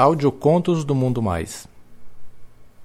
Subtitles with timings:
[0.00, 1.68] Audiocontos do Mundo Mais.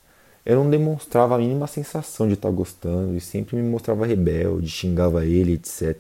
[0.46, 5.26] eu não demonstrava a mínima sensação de estar gostando e sempre me mostrava rebelde, xingava
[5.26, 5.96] ele, etc.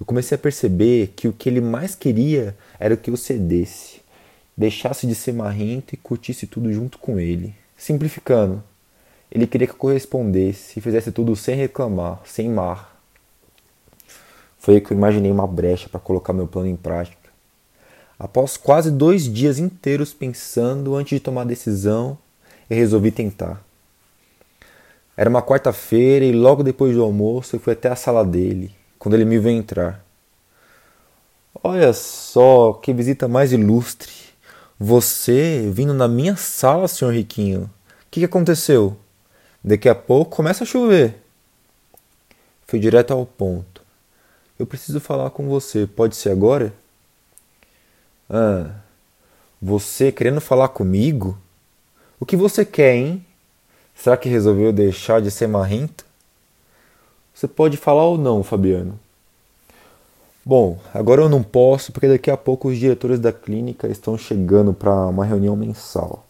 [0.00, 4.00] Eu comecei a perceber que o que ele mais queria era que eu cedesse,
[4.56, 7.54] deixasse de ser marrento e curtisse tudo junto com ele.
[7.76, 8.62] Simplificando,
[9.30, 12.93] ele queria que eu correspondesse e fizesse tudo sem reclamar, sem mar,
[14.64, 17.28] foi aí que eu imaginei uma brecha para colocar meu plano em prática.
[18.18, 22.16] Após quase dois dias inteiros pensando antes de tomar a decisão,
[22.70, 23.62] eu resolvi tentar.
[25.14, 29.12] Era uma quarta-feira e logo depois do almoço eu fui até a sala dele, quando
[29.12, 30.02] ele me viu entrar.
[31.62, 34.10] Olha só, que visita mais ilustre.
[34.80, 37.64] Você vindo na minha sala, senhor Riquinho.
[37.64, 37.70] O
[38.10, 38.96] que, que aconteceu?
[39.62, 41.22] Daqui a pouco começa a chover.
[42.66, 43.83] Fui direto ao ponto.
[44.58, 45.86] Eu preciso falar com você.
[45.86, 46.72] Pode ser agora?
[48.30, 48.70] Ah,
[49.60, 51.36] você querendo falar comigo?
[52.20, 53.24] O que você quer, hein?
[53.94, 56.04] Será que resolveu deixar de ser marrento?
[57.34, 58.98] Você pode falar ou não, Fabiano?
[60.44, 64.72] Bom, agora eu não posso porque daqui a pouco os diretores da clínica estão chegando
[64.72, 66.26] para uma reunião mensal.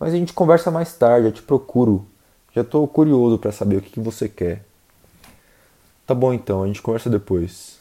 [0.00, 2.06] Mas a gente conversa mais tarde, eu te procuro.
[2.54, 4.64] Já estou curioso para saber o que, que você quer.
[6.08, 7.80] Tá bom então, a gente conversa depois.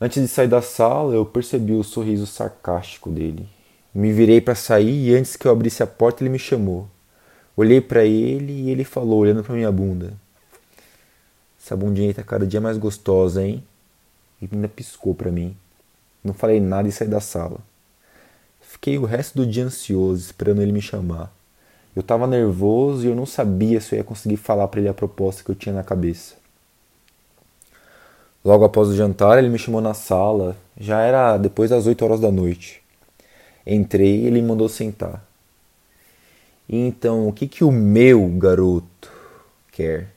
[0.00, 3.48] Antes de sair da sala, eu percebi o sorriso sarcástico dele.
[3.92, 6.86] Me virei para sair e antes que eu abrisse a porta, ele me chamou.
[7.56, 10.12] Olhei para ele e ele falou, olhando para minha bunda:
[11.60, 13.64] Essa bundinha tá cada dia mais gostosa, hein?
[14.40, 15.56] E ainda piscou para mim.
[16.22, 17.58] Não falei nada e saí da sala.
[18.60, 21.34] Fiquei o resto do dia ansioso, esperando ele me chamar.
[21.96, 24.94] Eu estava nervoso e eu não sabia se eu ia conseguir falar para ele a
[24.94, 26.37] proposta que eu tinha na cabeça.
[28.48, 30.56] Logo após o jantar, ele me chamou na sala.
[30.80, 32.80] Já era depois das 8 horas da noite.
[33.66, 35.22] Entrei e ele me mandou sentar.
[36.66, 39.12] Então, o que, que o meu garoto
[39.70, 40.08] quer?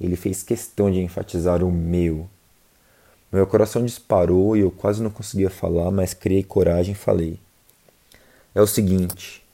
[0.00, 2.26] Ele fez questão de enfatizar o meu.
[3.30, 7.38] Meu coração disparou e eu quase não conseguia falar, mas criei coragem e falei:
[8.54, 9.44] É o seguinte,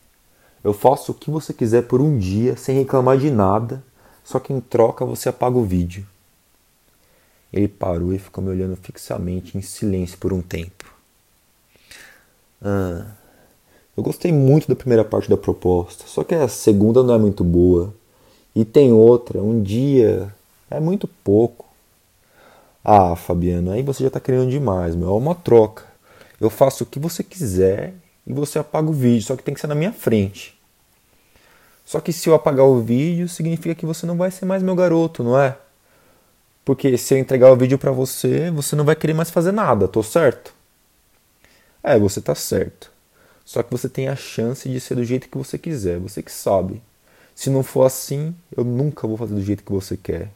[0.63, 3.83] eu faço o que você quiser por um dia sem reclamar de nada,
[4.23, 6.07] só que em troca você apaga o vídeo.
[7.53, 10.93] Ele parou e ficou me olhando fixamente, em silêncio por um tempo.
[12.63, 13.07] Ah,
[13.97, 17.45] eu gostei muito da primeira parte da proposta, só que a segunda não é muito
[17.45, 17.93] boa.
[18.55, 20.33] E tem outra, um dia
[20.71, 21.67] é muito pouco.
[22.85, 25.09] Ah, Fabiano, aí você já está querendo demais, meu.
[25.09, 25.85] É uma troca.
[26.41, 27.95] Eu faço o que você quiser
[28.27, 30.59] e você apaga o vídeo, só que tem que ser na minha frente.
[31.85, 34.75] Só que se eu apagar o vídeo, significa que você não vai ser mais meu
[34.75, 35.57] garoto, não é?
[36.65, 39.89] Porque se eu entregar o vídeo para você, você não vai querer mais fazer nada,
[39.89, 40.55] tô certo?
[41.83, 42.91] É, você tá certo.
[43.45, 46.31] Só que você tem a chance de ser do jeito que você quiser, você que
[46.31, 46.81] sabe.
[47.35, 50.31] Se não for assim, eu nunca vou fazer do jeito que você quer.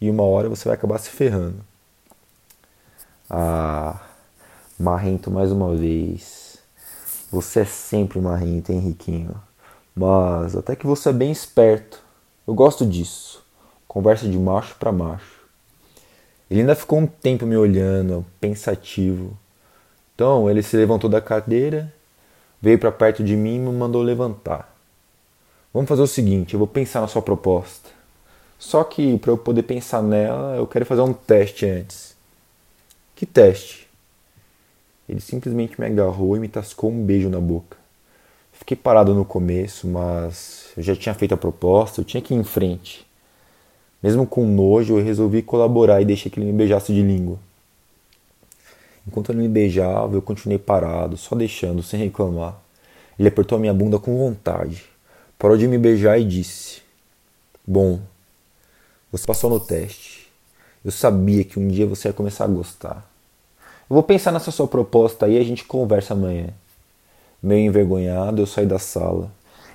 [0.00, 1.64] E uma hora você vai acabar se ferrando.
[3.28, 4.00] Ah,
[4.78, 6.58] marrento mais uma vez.
[7.32, 9.34] Você é sempre marrento, Henriquinho.
[9.94, 12.00] Mas até que você é bem esperto.
[12.46, 13.42] Eu gosto disso.
[13.88, 15.35] Conversa de macho para macho.
[16.50, 19.36] Ele ainda ficou um tempo me olhando, pensativo.
[20.14, 21.92] Então ele se levantou da cadeira,
[22.60, 24.74] veio para perto de mim e me mandou levantar.
[25.72, 27.90] Vamos fazer o seguinte: eu vou pensar na sua proposta.
[28.58, 32.16] Só que para eu poder pensar nela, eu quero fazer um teste antes.
[33.14, 33.86] Que teste?
[35.08, 37.76] Ele simplesmente me agarrou e me tascou um beijo na boca.
[38.52, 42.38] Fiquei parado no começo, mas eu já tinha feito a proposta, eu tinha que ir
[42.38, 43.05] em frente.
[44.02, 47.38] Mesmo com nojo, eu resolvi colaborar e deixei que ele me beijasse de língua.
[49.06, 52.56] Enquanto ele me beijava, eu continuei parado, só deixando, sem reclamar.
[53.18, 54.84] Ele apertou a minha bunda com vontade.
[55.38, 56.82] Parou de me beijar e disse:
[57.66, 58.00] Bom,
[59.10, 60.26] você passou no teste.
[60.84, 63.10] Eu sabia que um dia você ia começar a gostar.
[63.88, 66.48] Eu vou pensar nessa sua proposta aí e a gente conversa amanhã.
[67.42, 69.30] Meio envergonhado, eu saí da sala.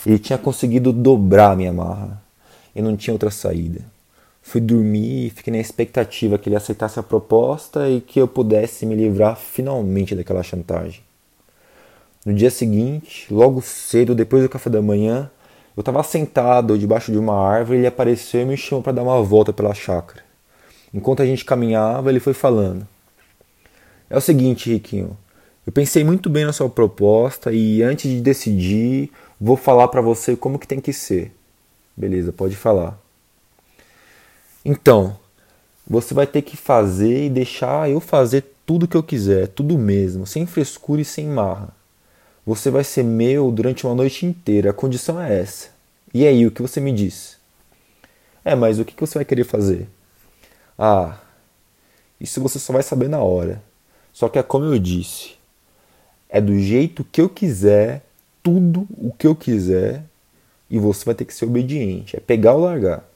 [0.05, 2.21] Ele tinha conseguido dobrar minha marra.
[2.75, 3.81] E não tinha outra saída.
[4.41, 8.85] Fui dormir e fiquei na expectativa que ele aceitasse a proposta e que eu pudesse
[8.85, 11.01] me livrar finalmente daquela chantagem.
[12.25, 15.29] No dia seguinte, logo cedo, depois do café da manhã,
[15.75, 19.03] eu estava sentado debaixo de uma árvore e ele apareceu e me chamou para dar
[19.03, 20.23] uma volta pela chácara.
[20.93, 22.87] Enquanto a gente caminhava, ele foi falando:
[24.09, 25.17] É o seguinte, Riquinho,
[25.65, 30.35] eu pensei muito bem na sua proposta e antes de decidir, vou falar para você
[30.35, 31.31] como que tem que ser.
[31.95, 32.99] Beleza, pode falar.
[34.63, 35.17] Então,
[35.87, 40.25] você vai ter que fazer e deixar eu fazer tudo que eu quiser, tudo mesmo,
[40.25, 41.69] sem frescura e sem marra.
[42.45, 45.69] Você vai ser meu durante uma noite inteira, a condição é essa.
[46.13, 47.37] E aí, o que você me diz?
[48.43, 49.87] É, mas o que você vai querer fazer?
[50.77, 51.17] Ah,
[52.19, 53.61] isso você só vai saber na hora.
[54.13, 55.35] Só que é como eu disse:
[56.29, 58.03] é do jeito que eu quiser,
[58.41, 60.03] tudo o que eu quiser,
[60.69, 62.15] e você vai ter que ser obediente.
[62.15, 63.10] É pegar ou largar.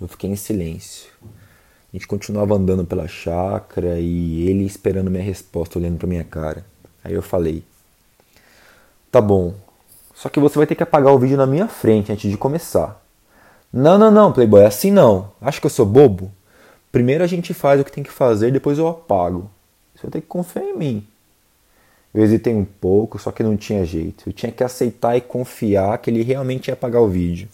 [0.00, 1.10] Eu fiquei em silêncio.
[1.22, 6.64] A gente continuava andando pela chácara e ele esperando minha resposta, olhando para minha cara.
[7.02, 7.62] Aí eu falei:
[9.10, 9.54] Tá bom,
[10.14, 13.00] só que você vai ter que apagar o vídeo na minha frente antes de começar.
[13.72, 15.32] Não, não, não, Playboy, é assim não.
[15.40, 16.30] Acho que eu sou bobo?
[16.90, 19.50] Primeiro a gente faz o que tem que fazer, depois eu apago.
[19.94, 21.06] Você ter que confiar em mim.
[22.14, 24.28] Eu hesitei um pouco, só que não tinha jeito.
[24.28, 27.48] Eu tinha que aceitar e confiar que ele realmente ia apagar o vídeo.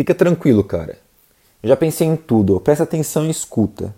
[0.00, 0.96] Fica tranquilo, cara.
[1.62, 2.58] Eu já pensei em tudo.
[2.58, 3.94] Presta atenção e escuta.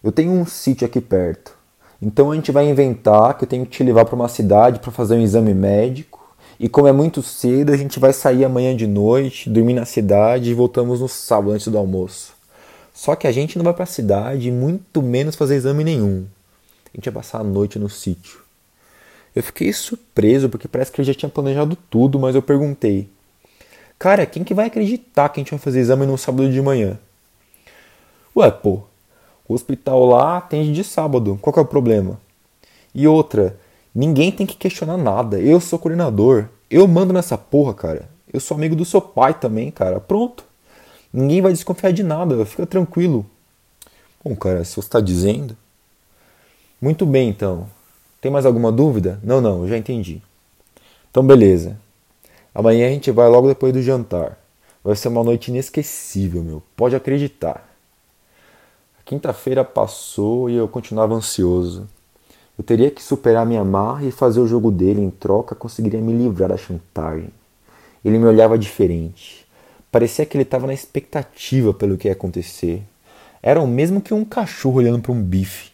[0.00, 1.56] Eu tenho um sítio aqui perto.
[2.00, 4.92] Então a gente vai inventar que eu tenho que te levar para uma cidade para
[4.92, 6.36] fazer um exame médico.
[6.60, 10.52] E como é muito cedo, a gente vai sair amanhã de noite, dormir na cidade
[10.52, 12.32] e voltamos no sábado antes do almoço.
[12.94, 16.26] Só que a gente não vai para a cidade, muito menos fazer exame nenhum.
[16.86, 18.38] A gente vai passar a noite no sítio.
[19.34, 23.10] Eu fiquei surpreso porque parece que ele já tinha planejado tudo, mas eu perguntei:
[23.98, 26.98] Cara, quem que vai acreditar que a gente vai fazer exame no sábado de manhã?
[28.36, 28.80] Ué, pô,
[29.48, 32.18] o hospital lá atende de sábado, qual que é o problema?
[32.94, 33.56] E outra,
[33.94, 38.08] ninguém tem que questionar nada, eu sou coordenador, eu mando nessa porra, cara.
[38.32, 40.00] Eu sou amigo do seu pai também, cara.
[40.00, 40.44] Pronto.
[41.12, 43.24] Ninguém vai desconfiar de nada, fica tranquilo.
[44.24, 45.56] Bom, cara, se você está dizendo.
[46.80, 47.68] Muito bem, então.
[48.20, 49.20] Tem mais alguma dúvida?
[49.22, 50.20] Não, não, já entendi.
[51.08, 51.78] Então, beleza.
[52.54, 54.38] Amanhã a gente vai logo depois do jantar.
[54.84, 56.62] Vai ser uma noite inesquecível, meu.
[56.76, 57.68] Pode acreditar.
[59.00, 61.88] A quinta-feira passou e eu continuava ansioso.
[62.56, 65.00] Eu teria que superar minha marra e fazer o jogo dele.
[65.00, 67.30] Em troca, conseguiria me livrar da chantagem.
[68.04, 69.44] Ele me olhava diferente.
[69.90, 72.82] Parecia que ele estava na expectativa pelo que ia acontecer.
[73.42, 75.72] Era o mesmo que um cachorro olhando para um bife.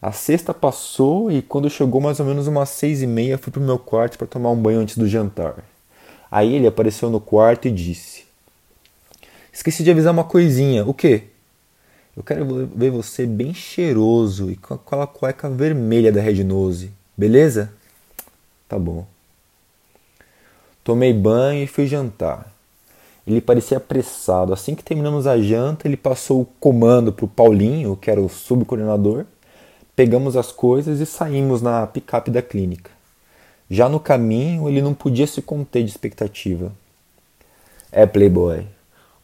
[0.00, 3.60] A sexta passou e quando chegou mais ou menos umas seis e meia fui para
[3.60, 5.62] o meu quarto para tomar um banho antes do jantar.
[6.30, 8.24] Aí ele apareceu no quarto e disse:
[9.52, 10.84] Esqueci de avisar uma coisinha.
[10.84, 11.24] O quê?
[12.16, 16.90] Eu quero ver você bem cheiroso e com aquela cueca vermelha da Red Nose.
[17.16, 17.72] Beleza?
[18.68, 19.06] Tá bom.
[20.84, 22.52] Tomei banho e fui jantar.
[23.26, 24.52] Ele parecia apressado.
[24.52, 28.28] Assim que terminamos a janta, ele passou o comando para o Paulinho, que era o
[28.28, 29.24] subcoordenador.
[29.94, 32.90] Pegamos as coisas e saímos na picape da clínica.
[33.70, 36.72] Já no caminho, ele não podia se conter de expectativa.
[37.92, 38.66] É, Playboy,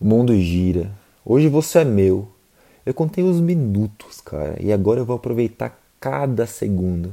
[0.01, 0.89] o mundo gira.
[1.25, 2.29] Hoje você é meu.
[2.85, 7.13] Eu contei os minutos, cara, e agora eu vou aproveitar cada segundo.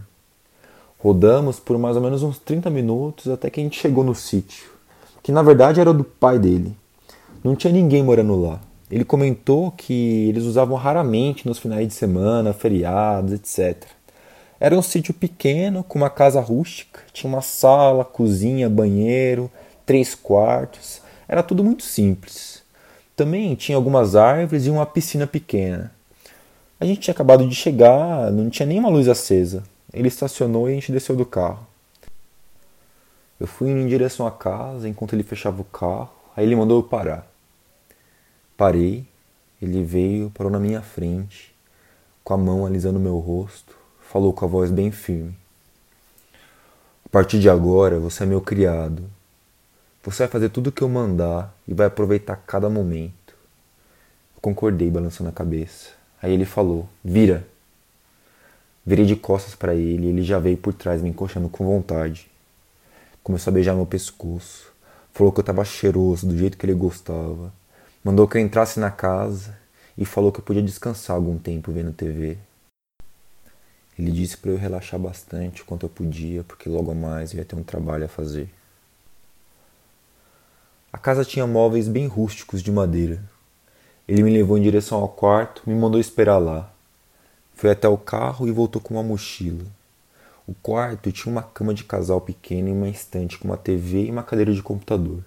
[0.99, 4.69] Rodamos por mais ou menos uns 30 minutos até que a gente chegou no sítio,
[5.23, 6.77] que na verdade era do pai dele.
[7.43, 8.61] Não tinha ninguém morando lá.
[8.91, 13.87] Ele comentou que eles usavam raramente nos finais de semana, feriados, etc.
[14.63, 19.51] Era um sítio pequeno, com uma casa rústica, tinha uma sala, cozinha, banheiro,
[19.85, 21.01] três quartos.
[21.27, 22.63] Era tudo muito simples.
[23.13, 25.91] Também tinha algumas árvores e uma piscina pequena.
[26.79, 29.63] A gente tinha acabado de chegar, não tinha nenhuma luz acesa.
[29.91, 31.67] Ele estacionou e a gente desceu do carro.
[33.37, 36.83] Eu fui em direção à casa enquanto ele fechava o carro, aí ele mandou eu
[36.83, 37.27] parar.
[38.55, 39.05] Parei,
[39.61, 41.53] ele veio, parou na minha frente,
[42.23, 43.72] com a mão alisando meu rosto,
[44.13, 45.35] falou com a voz bem firme.
[47.03, 49.03] A partir de agora você é meu criado.
[50.03, 53.33] Você vai fazer tudo o que eu mandar e vai aproveitar cada momento.
[54.35, 55.89] Eu concordei, balançando a cabeça.
[56.21, 57.43] Aí ele falou: Vira.
[58.85, 62.29] Virei de costas para ele e ele já veio por trás, me encoxando com vontade.
[63.23, 64.71] Começou a beijar meu pescoço.
[65.11, 67.51] Falou que eu estava cheiroso, do jeito que ele gostava.
[68.03, 69.57] Mandou que eu entrasse na casa
[69.97, 72.37] e falou que eu podia descansar algum tempo vendo TV.
[73.97, 77.55] Ele disse para eu relaxar bastante quanto eu podia, porque logo mais eu ia ter
[77.55, 78.49] um trabalho a fazer.
[80.91, 83.21] A casa tinha móveis bem rústicos de madeira.
[84.07, 86.71] Ele me levou em direção ao quarto, me mandou esperar lá.
[87.55, 89.65] Foi até o carro e voltou com uma mochila.
[90.45, 94.11] O quarto tinha uma cama de casal pequena e uma estante com uma TV e
[94.11, 95.23] uma cadeira de computador.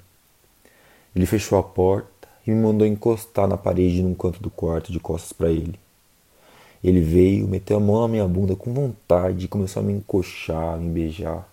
[1.15, 5.01] Ele fechou a porta e me mandou encostar na parede num canto do quarto de
[5.01, 5.79] costas para ele.
[6.87, 10.89] Ele veio, meteu a mão na minha bunda com vontade começou a me encoxar, me
[10.89, 11.45] beijar.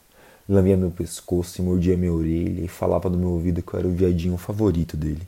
[0.48, 3.88] Lambia meu pescoço e mordia minha orelha e falava no meu ouvido que eu era
[3.88, 5.24] o viadinho favorito dele.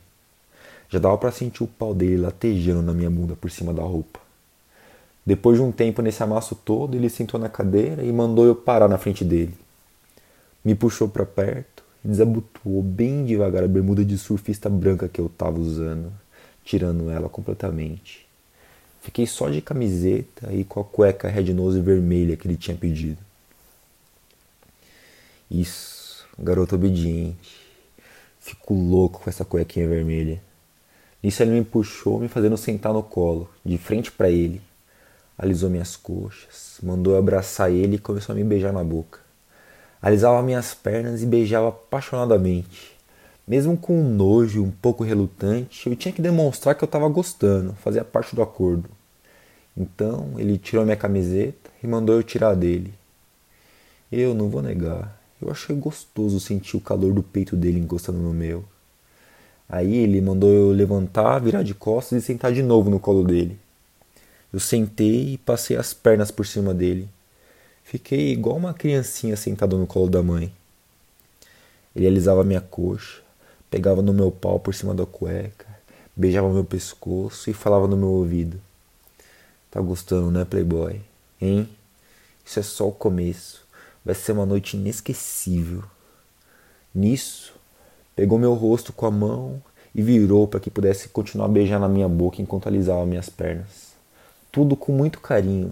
[0.88, 4.20] Já dava para sentir o pau dele latejando na minha bunda por cima da roupa.
[5.26, 8.86] Depois de um tempo nesse amasso todo, ele sentou na cadeira e mandou eu parar
[8.86, 9.54] na frente dele.
[10.64, 15.26] Me puxou para perto e desabotoou bem devagar a bermuda de surfista branca que eu
[15.26, 16.12] estava usando,
[16.62, 18.25] tirando ela completamente.
[19.06, 23.18] Fiquei só de camiseta e com a cueca red nose vermelha que ele tinha pedido.
[25.48, 27.56] Isso, garoto obediente.
[28.40, 30.42] Fico louco com essa cuequinha vermelha.
[31.22, 34.60] Nisso ele me puxou, me fazendo sentar no colo, de frente para ele
[35.38, 39.20] alisou minhas coxas, mandou eu abraçar ele e começou a me beijar na boca.
[40.02, 42.95] Alisava minhas pernas e beijava apaixonadamente.
[43.46, 47.74] Mesmo com um nojo um pouco relutante, eu tinha que demonstrar que eu estava gostando,
[47.74, 48.90] fazia parte do acordo.
[49.76, 52.92] Então ele tirou minha camiseta e mandou eu tirar dele.
[54.10, 58.32] Eu não vou negar, eu achei gostoso sentir o calor do peito dele encostando no
[58.32, 58.64] meu.
[59.68, 63.58] Aí ele mandou eu levantar, virar de costas e sentar de novo no colo dele.
[64.52, 67.08] Eu sentei e passei as pernas por cima dele.
[67.84, 70.52] Fiquei igual uma criancinha sentada no colo da mãe.
[71.94, 73.22] Ele alisava minha coxa,
[73.70, 75.66] pegava no meu pau por cima da cueca,
[76.14, 78.60] beijava meu pescoço e falava no meu ouvido:
[79.70, 81.00] Tá gostando, né, Playboy?
[81.40, 81.68] Hein?
[82.44, 83.66] Isso é só o começo.
[84.04, 85.82] Vai ser uma noite inesquecível.
[86.94, 87.54] Nisso,
[88.14, 89.62] pegou meu rosto com a mão
[89.94, 93.86] e virou para que pudesse continuar beijando a minha boca enquanto alisava minhas pernas
[94.56, 95.70] tudo com muito carinho,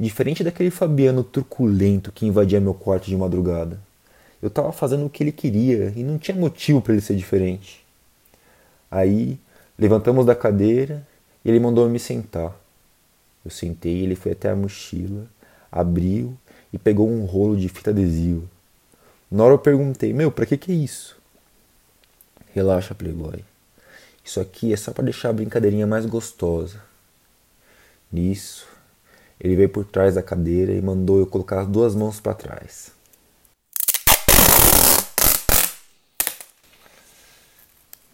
[0.00, 3.78] diferente daquele Fabiano truculento que invadia meu quarto de madrugada.
[4.40, 7.84] Eu estava fazendo o que ele queria e não tinha motivo para ele ser diferente.
[8.90, 9.38] Aí
[9.78, 11.06] levantamos da cadeira
[11.44, 12.54] e ele mandou me sentar.
[13.44, 15.26] Eu sentei, ele foi até a mochila,
[15.70, 16.36] abriu
[16.72, 18.42] e pegou um rolo de fita adesiva.
[19.30, 21.16] Na hora eu perguntei: Meu, pra que que é isso?
[22.52, 23.44] Relaxa, Playboy.
[24.24, 26.82] Isso aqui é só para deixar a brincadeirinha mais gostosa.
[28.10, 28.66] Nisso,
[29.38, 32.95] ele veio por trás da cadeira e mandou eu colocar as duas mãos para trás.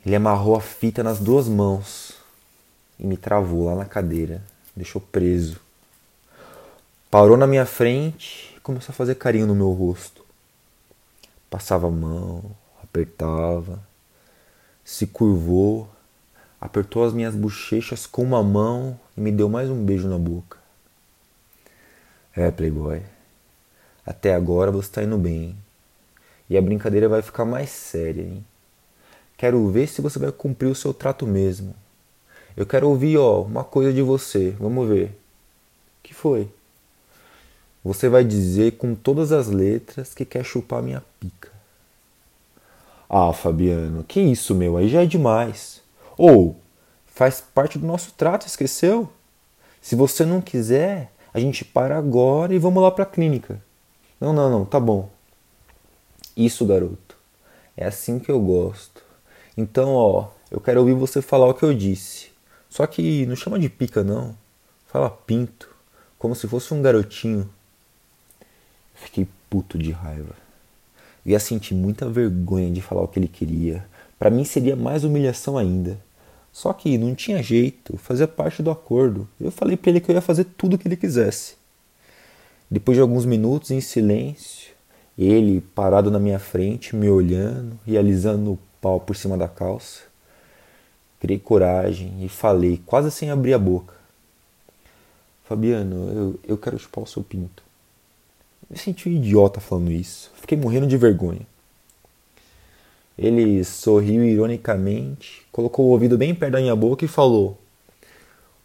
[0.05, 2.15] Ele amarrou a fita nas duas mãos
[2.99, 4.43] e me travou lá na cadeira,
[4.75, 5.61] deixou preso.
[7.11, 10.25] Parou na minha frente e começou a fazer carinho no meu rosto.
[11.49, 12.43] Passava a mão,
[12.83, 13.79] apertava,
[14.85, 15.89] se curvou
[16.63, 20.59] apertou as minhas bochechas com uma mão e me deu mais um beijo na boca.
[22.37, 23.03] É, Playboy.
[24.07, 25.57] Até agora você está indo bem.
[26.49, 28.45] E a brincadeira vai ficar mais séria, hein?
[29.37, 31.75] Quero ver se você vai cumprir o seu trato mesmo.
[32.57, 34.51] Eu quero ouvir, ó, uma coisa de você.
[34.59, 35.19] Vamos ver.
[36.03, 36.49] que foi?
[37.85, 41.51] Você vai dizer com todas as letras que quer chupar minha pica.
[43.09, 44.77] Ah, Fabiano, que isso, meu?
[44.77, 45.83] Aí já é demais.
[46.17, 46.57] Ou
[47.07, 49.11] faz parte do nosso trato, esqueceu?
[49.81, 53.61] Se você não quiser, a gente para agora e vamos lá para a clínica.
[54.21, 55.11] Não, não, não, tá bom.
[56.37, 57.17] Isso, garoto.
[57.77, 59.03] É assim que eu gosto.
[59.57, 62.31] Então, ó, eu quero ouvir você falar o que eu disse.
[62.69, 64.35] Só que não chama de pica, não.
[64.87, 65.69] Fala pinto,
[66.19, 67.49] como se fosse um garotinho.
[68.95, 70.35] Fiquei puto de raiva.
[71.25, 73.87] Ia sentir muita vergonha de falar o que ele queria,
[74.19, 75.99] para mim seria mais humilhação ainda.
[76.53, 79.29] Só que não tinha jeito, fazia parte do acordo.
[79.41, 81.55] Eu falei para ele que eu ia fazer tudo o que ele quisesse.
[82.71, 84.73] Depois de alguns minutos em silêncio,
[85.19, 90.03] ele parado na minha frente, me olhando e alisando pau por cima da calça,
[91.21, 93.95] criei coragem e falei, quase sem abrir a boca:
[95.45, 97.63] Fabiano, eu, eu quero chupar o seu pinto.
[98.69, 100.31] Me senti um idiota falando isso.
[100.35, 101.47] Fiquei morrendo de vergonha.
[103.17, 107.59] Ele sorriu ironicamente, colocou o ouvido bem perto da minha boca e falou: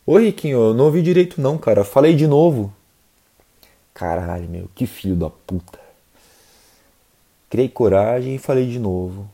[0.05, 1.83] Ô Riquinho, eu não ouvi direito não, cara.
[1.83, 2.73] Falei de novo.
[3.93, 5.79] Caralho, meu, que filho da puta.
[7.49, 9.29] Criei coragem e falei de novo.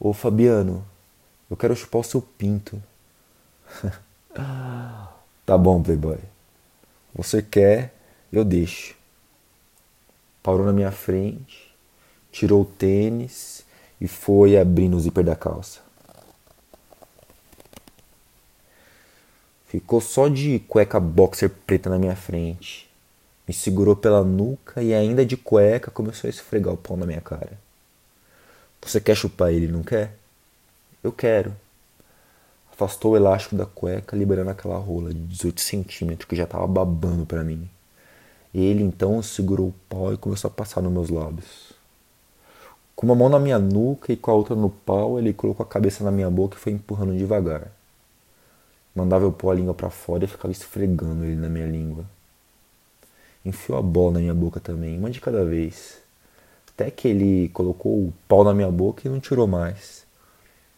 [0.00, 0.86] Ô Fabiano,
[1.50, 2.80] eu quero chupar o seu pinto.
[5.44, 6.18] tá bom, Playboy.
[7.14, 7.92] Você quer,
[8.32, 8.94] eu deixo.
[10.40, 11.74] Parou na minha frente,
[12.30, 13.64] tirou o tênis
[14.00, 15.80] e foi abrindo o zíper da calça.
[19.66, 22.88] Ficou só de cueca boxer preta na minha frente.
[23.46, 27.20] Me segurou pela nuca e ainda de cueca começou a esfregar o pau na minha
[27.20, 27.58] cara.
[28.82, 30.16] Você quer chupar ele, não quer?
[31.02, 31.54] Eu quero.
[32.72, 37.26] Afastou o elástico da cueca, liberando aquela rola de 18 centímetros que já estava babando
[37.26, 37.68] para mim.
[38.54, 41.72] Ele então segurou o pau e começou a passar nos meus lábios.
[42.96, 45.68] Com uma mão na minha nuca e com a outra no pau, ele colocou a
[45.68, 47.70] cabeça na minha boca e foi empurrando devagar.
[48.94, 52.04] Mandava eu pôr a língua para fora e ficava esfregando ele na minha língua.
[53.44, 55.98] Enfiou a bola na minha boca também, uma de cada vez.
[56.78, 60.06] Até que ele colocou o pau na minha boca e não tirou mais.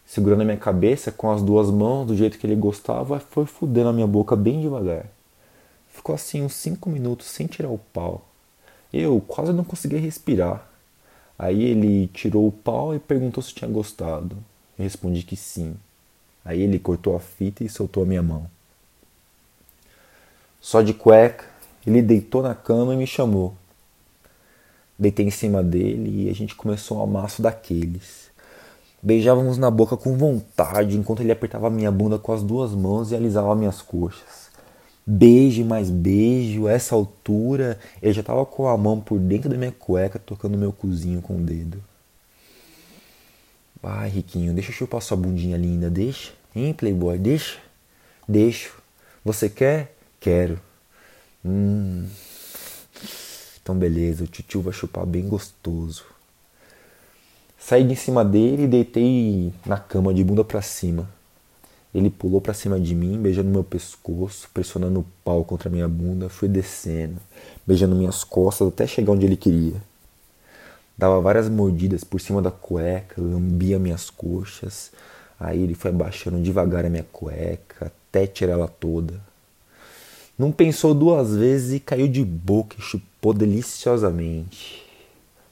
[0.07, 3.91] Segurando a minha cabeça com as duas mãos, do jeito que ele gostava, foi fudendo
[3.91, 5.05] a minha boca bem devagar.
[5.91, 8.27] Ficou assim uns cinco minutos sem tirar o pau.
[8.91, 10.67] Eu quase não conseguia respirar.
[11.39, 14.39] Aí ele tirou o pau e perguntou se tinha gostado.
[14.79, 15.77] Eu respondi que sim.
[16.43, 18.47] Aí ele cortou a fita e soltou a minha mão.
[20.63, 21.45] Só de cueca,
[21.87, 23.55] ele deitou na cama e me chamou.
[25.01, 28.29] Deitei em cima dele e a gente começou um amasso daqueles.
[29.03, 33.17] Beijávamos na boca com vontade enquanto ele apertava minha bunda com as duas mãos e
[33.17, 34.51] alisava minhas coxas.
[35.07, 39.57] Beijo mais beijo, a essa altura ele já estava com a mão por dentro da
[39.57, 41.83] minha cueca tocando meu cozinho com o dedo.
[43.83, 46.33] Vai, Riquinho, deixa eu chupar sua bundinha linda, deixa.
[46.55, 47.57] Hein, Playboy, deixa?
[48.29, 48.77] Deixo.
[49.25, 49.97] Você quer?
[50.21, 50.61] Quero.
[51.43, 52.07] Hum.
[53.63, 56.05] Então beleza, o tio vai chupar bem gostoso.
[57.59, 61.09] Saí de cima dele e deitei na cama de bunda para cima.
[61.95, 66.29] Ele pulou para cima de mim, beijando meu pescoço, pressionando o pau contra minha bunda,
[66.29, 67.17] fui descendo,
[67.67, 69.83] beijando minhas costas até chegar onde ele queria.
[70.97, 74.93] Dava várias mordidas por cima da cueca, lambia minhas coxas.
[75.39, 79.21] Aí ele foi abaixando devagar a minha cueca até tirar ela toda.
[80.41, 84.83] Não pensou duas vezes e caiu de boca e chupou deliciosamente.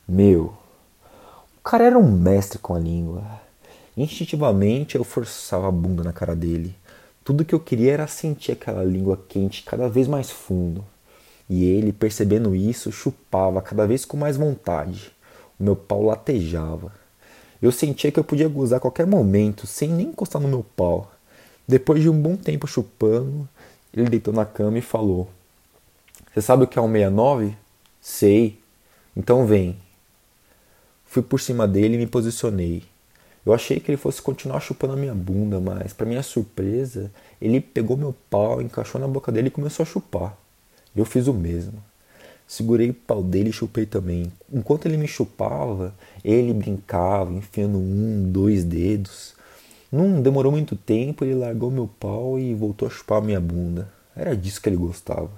[0.09, 0.55] Meu,
[1.59, 3.23] o cara era um mestre com a língua.
[3.95, 6.75] Instintivamente eu forçava a bunda na cara dele.
[7.23, 10.83] Tudo que eu queria era sentir aquela língua quente cada vez mais fundo.
[11.51, 15.13] E ele, percebendo isso, chupava cada vez com mais vontade.
[15.61, 16.91] O meu pau latejava.
[17.61, 21.13] Eu sentia que eu podia gozar a qualquer momento, sem nem encostar no meu pau.
[21.69, 23.47] Depois de um bom tempo chupando,
[24.03, 25.29] ele deitou na cama e falou:
[26.33, 27.57] Você sabe o que é um 69?
[28.01, 28.59] Sei.
[29.17, 29.77] Então vem.
[31.05, 32.83] Fui por cima dele e me posicionei.
[33.45, 37.61] Eu achei que ele fosse continuar chupando a minha bunda, mas, para minha surpresa, ele
[37.61, 40.37] pegou meu pau, encaixou na boca dele e começou a chupar.
[40.95, 41.83] Eu fiz o mesmo.
[42.47, 44.31] Segurei o pau dele e chupei também.
[44.53, 49.35] Enquanto ele me chupava, ele brincava, enfiando um, dois dedos.
[49.91, 53.89] Não demorou muito tempo, ele largou meu pau e voltou a chupar minha bunda.
[54.15, 55.31] Era disso que ele gostava.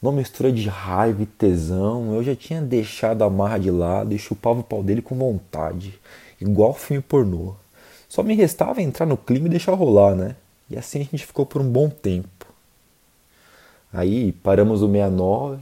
[0.00, 4.18] Numa mistura de raiva e tesão, eu já tinha deixado a marra de lado e
[4.18, 5.98] chupava o pau dele com vontade,
[6.40, 7.54] igual filme pornô.
[8.08, 10.36] Só me restava entrar no clima e deixar rolar, né?
[10.70, 12.46] E assim a gente ficou por um bom tempo.
[13.92, 15.58] Aí paramos o 69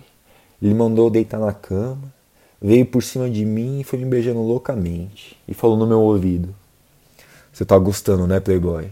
[0.60, 2.12] ele mandou deitar na cama,
[2.60, 5.36] veio por cima de mim e foi me beijando loucamente.
[5.46, 6.54] E falou no meu ouvido:
[7.56, 8.90] Você tá gostando, né, Playboy?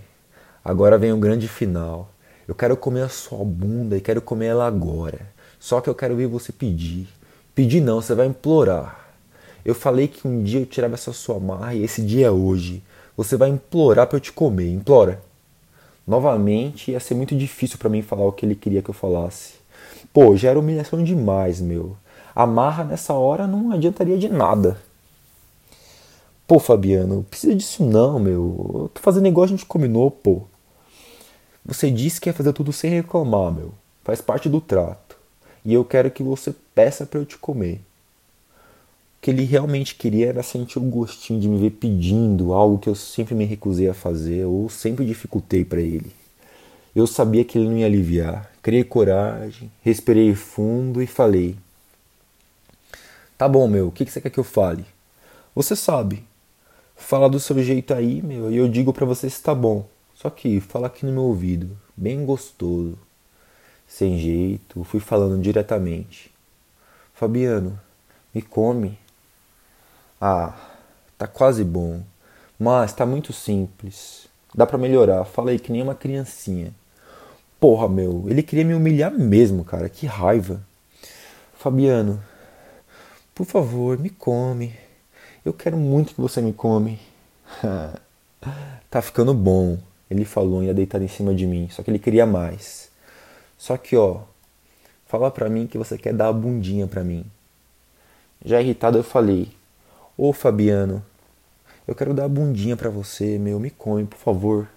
[0.65, 2.09] Agora vem o grande final.
[2.49, 5.21] Eu quero comer a sua bunda e quero comer ela agora.
[5.61, 7.07] Só que eu quero ver você pedir.
[7.55, 9.11] Pedir não, você vai implorar.
[9.67, 12.83] Eu falei que um dia eu tirava essa sua marra e esse dia é hoje.
[13.15, 14.73] Você vai implorar para eu te comer.
[14.73, 15.21] Implora.
[16.07, 19.57] Novamente ia ser muito difícil para mim falar o que ele queria que eu falasse.
[20.11, 21.99] Pô, já era humilhação demais, meu.
[22.35, 24.79] Amarra nessa hora não adiantaria de nada.
[26.47, 28.83] Pô, Fabiano, precisa disso não, meu.
[28.83, 30.43] Eu tô fazendo igual a gente combinou, pô.
[31.65, 33.73] Você disse que ia fazer tudo sem reclamar, meu.
[34.03, 35.17] Faz parte do trato.
[35.65, 37.77] E eu quero que você peça para eu te comer.
[37.77, 42.91] O que ele realmente queria era sentir o gostinho de me ver pedindo algo que
[42.91, 46.13] eu sempre me recusei a fazer ou sempre dificultei para ele.
[46.95, 48.53] Eu sabia que ele não ia aliviar.
[48.63, 51.57] Criei coragem, respirei fundo e falei:
[53.39, 54.85] Tá bom, meu, o que você quer que eu fale?
[55.55, 56.23] Você sabe.
[56.97, 59.87] Fala do seu jeito aí, meu, e eu digo para você se tá bom.
[60.15, 62.97] Só que fala aqui no meu ouvido, bem gostoso.
[63.87, 66.33] Sem jeito, fui falando diretamente.
[67.13, 67.79] Fabiano,
[68.35, 68.99] me come.
[70.21, 70.55] Ah,
[71.19, 72.03] tá quase bom.
[72.59, 74.27] Mas tá muito simples.
[74.55, 75.25] Dá para melhorar.
[75.25, 76.73] Falei que nem uma criancinha.
[77.61, 79.89] Porra, meu, ele queria me humilhar mesmo, cara.
[79.89, 80.61] Que raiva.
[81.59, 82.23] Fabiano,
[83.35, 84.75] por favor, me come.
[85.45, 86.99] Eu quero muito que você me come.
[88.91, 89.79] tá ficando bom.
[90.11, 91.69] Ele falou e ia deitar em cima de mim.
[91.71, 92.91] Só que ele queria mais.
[93.59, 94.23] Só que, ó,
[95.07, 97.27] fala pra mim que você quer dar a bundinha pra mim.
[98.45, 99.49] Já irritado, eu falei:
[100.17, 101.05] Ô Fabiano,
[101.87, 103.61] eu quero dar a bundinha pra você, meu.
[103.61, 104.69] Me come, por favor.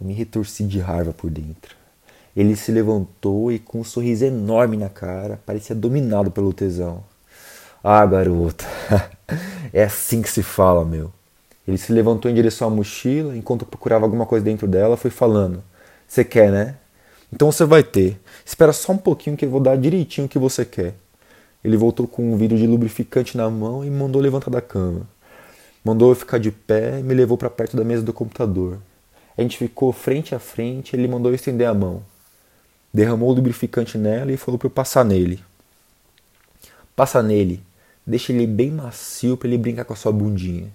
[0.00, 1.76] Eu me retorci de raiva por dentro.
[2.36, 7.02] Ele se levantou e, com um sorriso enorme na cara, parecia dominado pelo tesão.
[7.82, 8.64] Ah, garota,
[9.72, 11.12] é assim que se fala, meu.
[11.66, 15.62] Ele se levantou em direção à mochila, enquanto procurava alguma coisa dentro dela, foi falando:
[16.06, 16.76] Você quer, né?
[17.32, 18.18] Então você vai ter.
[18.44, 20.94] Espera só um pouquinho que eu vou dar direitinho o que você quer.
[21.62, 25.02] Ele voltou com um vidro de lubrificante na mão e mandou levantar da cama.
[25.84, 28.78] Mandou eu ficar de pé e me levou para perto da mesa do computador.
[29.36, 32.02] A gente ficou frente a frente, ele mandou eu estender a mão
[32.92, 35.40] derramou o lubrificante nela e falou para eu passar nele.
[36.96, 37.62] Passa nele,
[38.08, 40.68] deixa ele bem macio para ele brincar com a sua bundinha.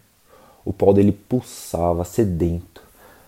[0.63, 2.81] O pau dele pulsava, sedento.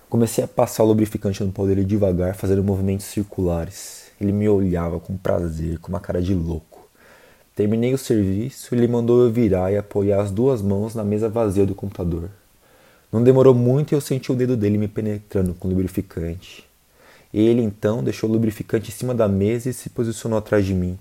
[0.07, 4.11] Comecei a passar o lubrificante no pau dele devagar, fazendo movimentos circulares.
[4.21, 6.87] Ele me olhava com prazer, com uma cara de louco.
[7.55, 11.65] Terminei o serviço ele mandou eu virar e apoiar as duas mãos na mesa vazia
[11.65, 12.29] do computador.
[13.11, 16.63] Não demorou muito e eu senti o dedo dele me penetrando com o lubrificante.
[17.33, 20.97] Ele então deixou o lubrificante em cima da mesa e se posicionou atrás de mim.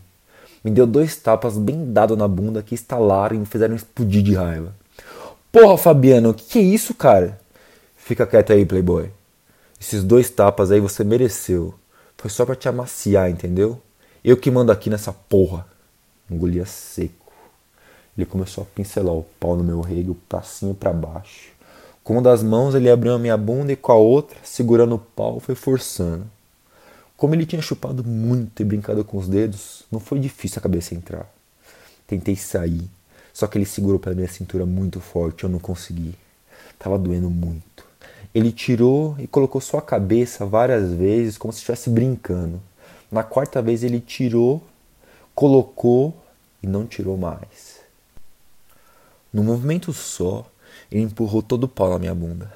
[0.64, 4.34] Me deu dois tapas bem dados na bunda que estalaram e me fizeram explodir de
[4.34, 4.74] raiva.
[5.52, 7.38] Porra, Fabiano, o que, é isso, cara?
[7.98, 9.10] Fica quieto aí, playboy.
[9.78, 11.74] Esses dois tapas aí você mereceu.
[12.16, 13.78] Foi só para te amaciar, entendeu?
[14.24, 15.66] Eu que mando aqui nessa porra.
[16.30, 17.30] Engolia seco.
[18.16, 21.50] Ele começou a pincelar o pau no meu rego, e pra baixo.
[22.02, 24.98] Com uma das mãos ele abriu a minha bunda e com a outra, segurando o
[24.98, 26.24] pau, foi forçando.
[27.16, 30.94] Como ele tinha chupado muito e brincado com os dedos, não foi difícil a cabeça
[30.94, 31.26] entrar.
[32.06, 32.88] Tentei sair,
[33.32, 36.14] só que ele segurou pela minha cintura muito forte, eu não consegui.
[36.78, 37.84] Tava doendo muito.
[38.34, 42.60] Ele tirou e colocou sua cabeça várias vezes, como se estivesse brincando.
[43.10, 44.60] Na quarta vez ele tirou,
[45.34, 46.12] colocou
[46.60, 47.80] e não tirou mais.
[49.32, 50.44] No movimento só,
[50.90, 52.52] ele empurrou todo o pau na minha bunda.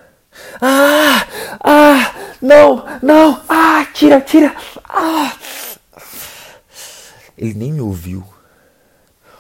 [0.61, 1.27] Ah!
[1.61, 2.17] Ah!
[2.40, 2.85] Não!
[3.03, 3.42] Não!
[3.48, 3.85] Ah!
[3.92, 4.20] Tira!
[4.20, 4.55] Tira!
[4.88, 5.37] Ah!
[7.37, 8.24] Ele nem me ouviu.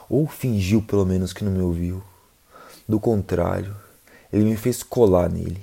[0.08, 2.02] Ou fingiu pelo menos que não me ouviu.
[2.88, 3.76] Do contrário,
[4.32, 5.60] ele me fez colar nele.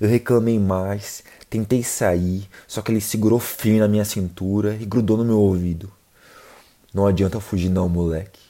[0.00, 5.16] Eu reclamei mais, tentei sair, só que ele segurou firme na minha cintura e grudou
[5.16, 5.92] no meu ouvido.
[6.92, 8.40] Não adianta fugir não, moleque.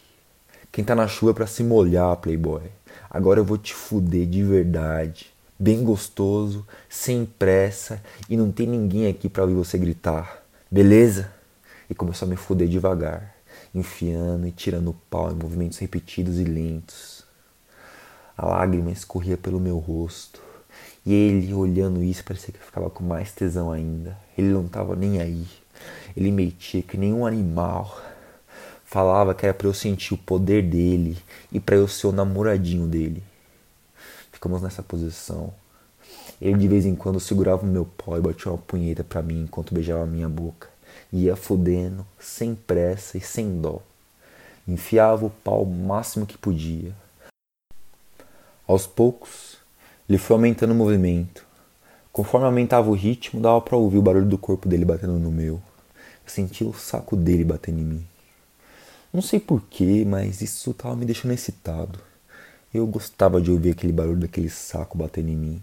[0.71, 2.63] Quem tá na chuva é pra se molhar, playboy.
[3.11, 9.09] Agora eu vou te fuder de verdade, bem gostoso, sem pressa e não tem ninguém
[9.09, 11.33] aqui para ouvir você gritar, beleza?
[11.89, 13.35] E começou a me fuder devagar,
[13.75, 17.25] enfiando e tirando o pau em movimentos repetidos e lentos.
[18.37, 20.43] A lágrima escorria pelo meu rosto.
[21.07, 24.19] E ele, olhando isso, parecia que ficava com mais tesão ainda.
[24.37, 25.47] Ele não estava nem aí.
[26.17, 27.97] Ele metia que nem um animal
[28.87, 31.19] falava que era para eu sentir o poder dele
[31.53, 33.23] e para eu ser o namoradinho dele.
[34.37, 35.51] Ficamos nessa posição.
[36.43, 39.45] Ele de vez em quando segurava o meu pó e batia uma punheta para mim
[39.45, 40.69] enquanto beijava a minha boca.
[41.11, 43.81] Ia fudendo, sem pressa e sem dó.
[44.69, 46.93] Enfiava o pau o máximo que podia.
[48.69, 49.57] Aos poucos,
[50.07, 51.43] ele foi aumentando o movimento.
[52.13, 55.55] Conforme aumentava o ritmo, dava para ouvir o barulho do corpo dele batendo no meu.
[55.55, 58.07] Eu sentia o saco dele batendo em mim.
[59.15, 61.99] Não sei porquê, mas isso estava me deixando excitado.
[62.77, 65.63] Eu gostava de ouvir aquele barulho daquele saco batendo em mim.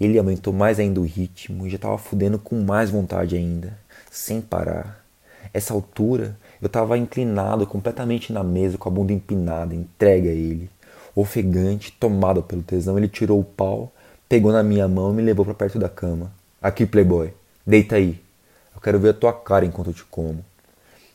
[0.00, 3.78] Ele aumentou mais ainda o ritmo e já estava fudendo com mais vontade ainda,
[4.10, 5.04] sem parar.
[5.52, 10.70] Essa altura, eu estava inclinado completamente na mesa com a bunda empinada, entregue a ele.
[11.14, 13.92] Ofegante, tomado pelo tesão, ele tirou o pau,
[14.26, 16.32] pegou na minha mão e me levou para perto da cama.
[16.62, 17.34] Aqui, playboy,
[17.66, 18.18] deita aí.
[18.74, 20.42] Eu quero ver a tua cara enquanto eu te como.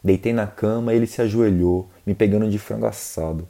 [0.04, 3.48] Deitei na cama e ele se ajoelhou, me pegando de frango assado.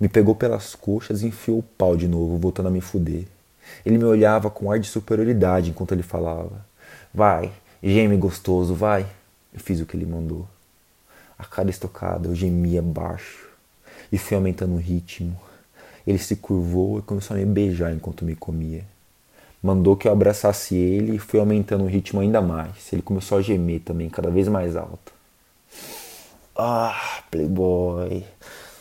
[0.00, 3.24] Me pegou pelas coxas e enfiou o pau de novo, voltando a me fuder.
[3.84, 6.64] Ele me olhava com ar de superioridade enquanto ele falava.
[7.12, 9.06] Vai, geme gostoso, vai.
[9.52, 10.46] Eu fiz o que ele mandou.
[11.38, 13.48] A cada estocada eu gemia baixo
[14.10, 15.38] e fui aumentando o ritmo.
[16.06, 18.84] Ele se curvou e começou a me beijar enquanto me comia.
[19.62, 22.92] Mandou que eu abraçasse ele e foi aumentando o ritmo ainda mais.
[22.92, 25.12] Ele começou a gemer também, cada vez mais alto.
[26.56, 28.24] Ah, Playboy,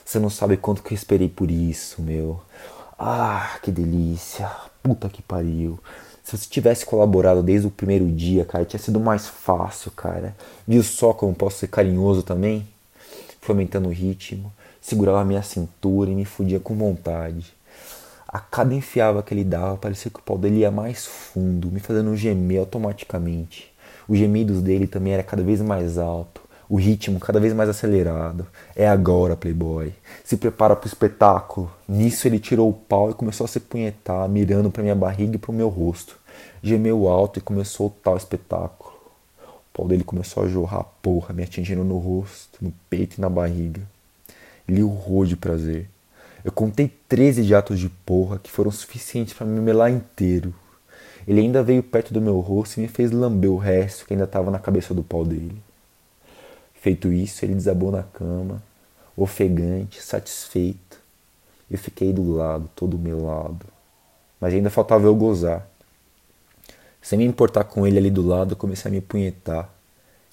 [0.08, 2.40] você não sabe quanto que eu esperei por isso, meu.
[2.98, 4.50] Ah, que delícia.
[4.82, 5.78] Puta que pariu.
[6.24, 10.34] Se você tivesse colaborado desde o primeiro dia, cara, tinha sido mais fácil, cara.
[10.66, 12.66] Viu só como posso ser carinhoso também?
[13.42, 17.54] Foi aumentando o ritmo, segurava a minha cintura e me fudia com vontade.
[18.26, 21.82] A cada enfiava que ele dava, parecia que o pau dele ia mais fundo, me
[21.82, 23.74] fazendo gemer automaticamente.
[24.08, 26.40] Os gemidos dele também era cada vez mais alto,
[26.70, 28.46] o ritmo cada vez mais acelerado.
[28.76, 29.94] É agora, Playboy.
[30.24, 31.72] Se prepara para o espetáculo.
[31.88, 35.40] Nisso ele tirou o pau e começou a se punhetar, mirando para minha barriga e
[35.40, 36.18] para o meu rosto.
[36.62, 38.94] Gemeu alto e começou o tal espetáculo.
[39.40, 43.30] O pau dele começou a jorrar porra, me atingindo no rosto, no peito e na
[43.30, 43.82] barriga.
[44.68, 45.90] Ele urrou de prazer.
[46.44, 50.54] Eu contei 13 jatos de porra que foram suficientes para me melar inteiro.
[51.28, 54.24] Ele ainda veio perto do meu rosto e me fez lamber o resto que ainda
[54.24, 55.62] estava na cabeça do pau dele.
[56.80, 58.62] Feito isso, ele desabou na cama,
[59.16, 61.00] ofegante, satisfeito.
[61.70, 63.66] Eu fiquei do lado, todo melado.
[64.40, 65.68] Mas ainda faltava eu gozar.
[67.02, 69.70] Sem me importar com ele ali do lado, eu comecei a me punhetar.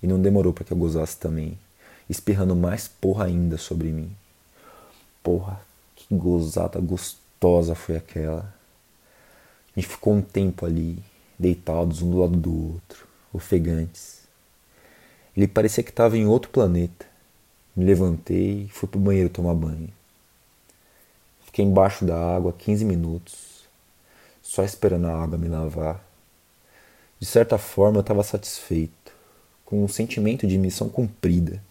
[0.03, 1.59] E não demorou para que eu gozasse também,
[2.11, 4.15] espirrando mais porra ainda sobre mim.
[5.23, 5.61] Porra,
[5.97, 8.53] que gozada gostosa foi aquela.
[9.75, 11.03] Gente ficou um tempo ali,
[11.39, 14.24] deitados um do lado do outro, ofegantes.
[15.37, 17.07] Ele parecia que estava em outro planeta.
[17.75, 19.89] Me levantei e fui pro banheiro tomar banho.
[21.45, 23.65] Fiquei embaixo da água 15 minutos,
[24.43, 26.05] só esperando a água me lavar.
[27.19, 29.13] De certa forma eu estava satisfeito,
[29.65, 31.63] com um sentimento de missão cumprida.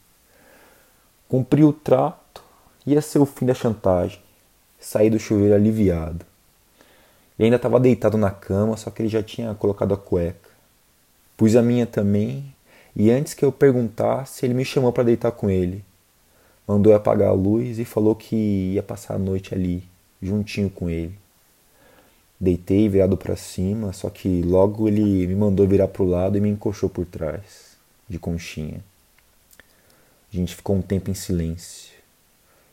[1.27, 2.43] Cumpri o trato,
[2.85, 4.21] ia ser o fim da chantagem.
[4.79, 6.25] Saí do chuveiro aliviado.
[7.39, 10.49] E ainda estava deitado na cama, só que ele já tinha colocado a cueca.
[11.35, 12.53] Pus a minha também,
[12.95, 15.83] e antes que eu perguntasse, ele me chamou para deitar com ele.
[16.67, 19.83] Mandou apagar a luz e falou que ia passar a noite ali,
[20.21, 21.15] juntinho com ele.
[22.39, 26.41] Deitei virado para cima, só que logo ele me mandou virar para o lado e
[26.41, 27.77] me encoxou por trás,
[28.07, 28.83] de conchinha.
[30.31, 31.93] A gente ficou um tempo em silêncio.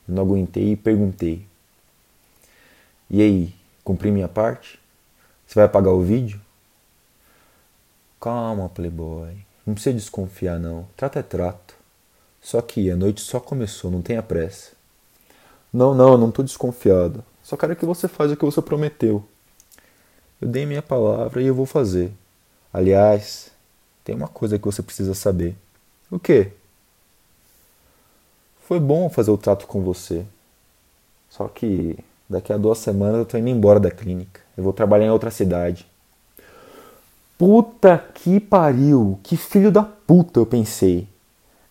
[0.09, 1.46] Eu não aguentei e perguntei:
[3.12, 3.52] e aí,
[3.83, 4.78] cumpri minha parte?
[5.44, 6.40] Você vai apagar o vídeo?
[8.20, 9.35] Calma, Playboy.
[9.70, 10.88] Não precisa desconfiar, não.
[10.96, 11.76] Trato é trato.
[12.42, 14.72] Só que a noite só começou, não tenha pressa.
[15.72, 17.24] Não, não, não tô desconfiado.
[17.40, 19.24] Só quero que você faça o que você prometeu.
[20.40, 22.12] Eu dei minha palavra e eu vou fazer.
[22.72, 23.52] Aliás,
[24.02, 25.54] tem uma coisa que você precisa saber.
[26.11, 26.50] O quê?
[28.66, 30.26] Foi bom fazer o trato com você.
[31.28, 31.96] Só que
[32.28, 34.40] Daqui a duas semanas eu tô indo embora da clínica.
[34.56, 35.85] Eu vou trabalhar em outra cidade.
[37.40, 39.18] Puta que pariu!
[39.22, 41.09] Que filho da puta, eu pensei.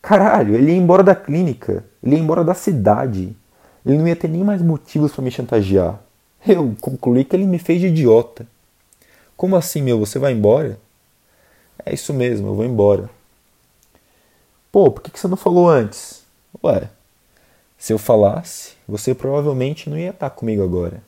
[0.02, 1.86] Caralho, ele ia embora da clínica.
[2.02, 3.38] Ele ia embora da cidade.
[3.86, 6.02] Ele não ia ter nem mais motivos para me chantagear.
[6.44, 8.48] Eu concluí que ele me fez de idiota.
[9.38, 10.00] Como assim, meu?
[10.00, 10.80] Você vai embora?
[11.86, 13.08] É isso mesmo, eu vou embora.
[14.72, 16.24] Pô, por que você não falou antes?
[16.64, 16.90] Ué,
[17.78, 21.04] se eu falasse, você provavelmente não ia estar comigo agora.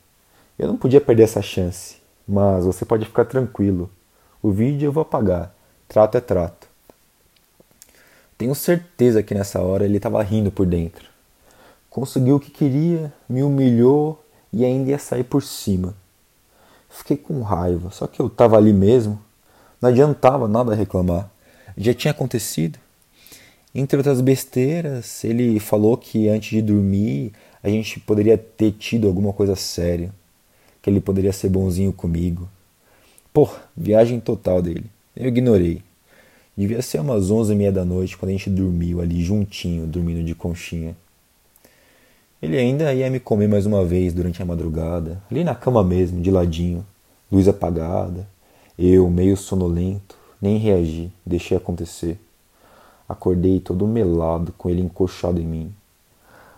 [0.60, 1.96] Eu não podia perder essa chance,
[2.28, 3.90] mas você pode ficar tranquilo.
[4.44, 5.54] O vídeo eu vou apagar.
[5.88, 6.68] Trato é trato.
[8.38, 11.06] Tenho certeza que nessa hora ele estava rindo por dentro.
[11.92, 15.94] Conseguiu o que queria, me humilhou e ainda ia sair por cima.
[16.90, 19.22] Fiquei com raiva, só que eu estava ali mesmo.
[19.80, 21.30] Não adiantava nada reclamar.
[21.78, 22.80] Já tinha acontecido.
[23.76, 29.32] Entre outras besteiras, ele falou que antes de dormir a gente poderia ter tido alguma
[29.32, 30.12] coisa séria,
[30.82, 32.50] que ele poderia ser bonzinho comigo.
[33.34, 34.86] Pô, viagem total dele.
[35.16, 35.82] Eu ignorei.
[36.58, 40.22] Devia ser umas onze e meia da noite quando a gente dormiu ali juntinho, dormindo
[40.22, 40.98] de conchinha.
[42.42, 46.20] Ele ainda ia me comer mais uma vez durante a madrugada, ali na cama mesmo,
[46.20, 46.86] de ladinho,
[47.32, 48.28] luz apagada.
[48.78, 52.20] Eu, meio sonolento, nem reagi, deixei acontecer.
[53.08, 55.74] Acordei todo melado, com ele encoxado em mim.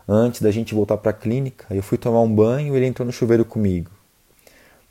[0.08, 3.06] Antes da gente voltar para a clínica, eu fui tomar um banho e ele entrou
[3.06, 3.92] no chuveiro comigo.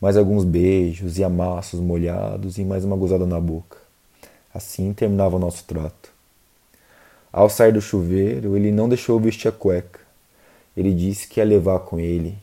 [0.03, 3.79] Mais alguns beijos e amassos molhados e mais uma gozada na boca.
[4.53, 6.11] Assim terminava o nosso trato.
[7.33, 10.01] Ao sair do chuveiro, ele não deixou vestir a cueca.
[10.77, 12.37] Ele disse que ia levar com ele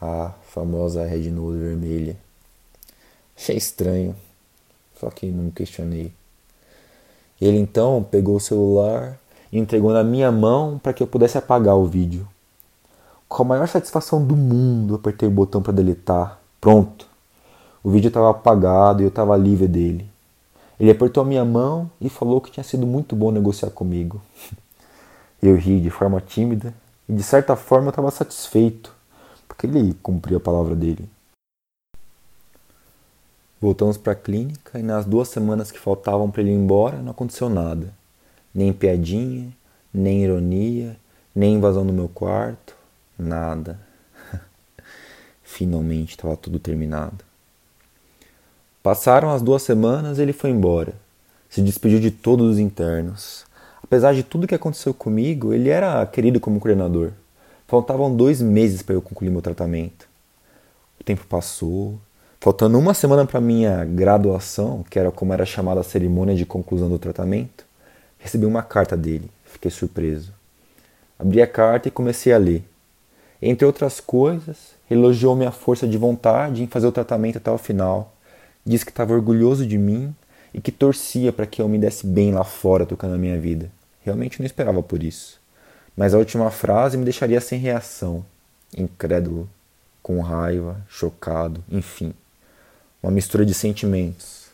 [0.00, 2.16] a famosa Red Nose vermelha.
[3.36, 4.14] Achei estranho,
[5.00, 6.12] só que não questionei.
[7.40, 9.18] Ele então pegou o celular
[9.50, 12.24] e entregou na minha mão para que eu pudesse apagar o vídeo.
[13.28, 16.39] Com a maior satisfação do mundo, apertei o botão para deletar.
[16.60, 17.06] Pronto.
[17.82, 20.06] O vídeo estava apagado e eu estava livre dele.
[20.78, 24.20] Ele apertou a minha mão e falou que tinha sido muito bom negociar comigo.
[25.42, 26.74] Eu ri de forma tímida
[27.08, 28.94] e de certa forma eu estava satisfeito,
[29.48, 31.08] porque ele cumpriu a palavra dele.
[33.58, 37.12] Voltamos para a clínica e nas duas semanas que faltavam para ele ir embora não
[37.12, 37.90] aconteceu nada.
[38.54, 39.50] Nem piadinha,
[39.94, 40.94] nem ironia,
[41.34, 42.76] nem invasão no meu quarto,
[43.18, 43.80] nada.
[45.52, 47.24] Finalmente estava tudo terminado.
[48.82, 50.94] Passaram as duas semanas e ele foi embora.
[51.50, 53.44] Se despediu de todos os internos.
[53.82, 57.10] Apesar de tudo que aconteceu comigo, ele era querido como coordenador.
[57.66, 60.06] Faltavam dois meses para eu concluir meu tratamento.
[61.00, 61.98] O tempo passou.
[62.40, 66.88] Faltando uma semana para minha graduação, que era como era chamada a cerimônia de conclusão
[66.88, 67.66] do tratamento,
[68.18, 69.28] recebi uma carta dele.
[69.44, 70.32] Fiquei surpreso.
[71.18, 72.69] Abri a carta e comecei a ler.
[73.42, 78.14] Entre outras coisas, elogiou minha força de vontade em fazer o tratamento até o final.
[78.64, 80.14] Disse que estava orgulhoso de mim
[80.52, 83.70] e que torcia para que eu me desse bem lá fora tocando a minha vida.
[84.02, 85.40] Realmente não esperava por isso.
[85.96, 88.24] Mas a última frase me deixaria sem reação,
[88.76, 89.48] incrédulo,
[90.02, 92.12] com raiva, chocado, enfim.
[93.02, 94.46] Uma mistura de sentimentos.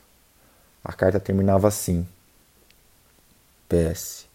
[0.85, 2.07] A carta terminava assim:
[3.69, 4.27] PS.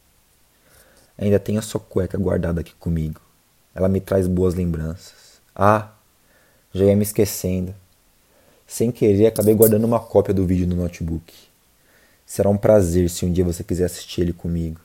[1.17, 3.21] Ainda tenho a sua cueca guardada aqui comigo.
[3.73, 5.41] Ela me traz boas lembranças.
[5.55, 5.91] Ah,
[6.73, 7.73] já ia me esquecendo.
[8.67, 11.33] Sem querer, acabei guardando uma cópia do vídeo no notebook.
[12.25, 14.79] Será um prazer se um dia você quiser assistir ele comigo.